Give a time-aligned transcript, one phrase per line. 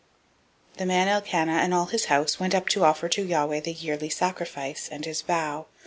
[0.77, 3.71] 001:021 The man Elkanah, and all his house, went up to offer to Yahweh the
[3.71, 5.67] yearly sacrifice, and his vow.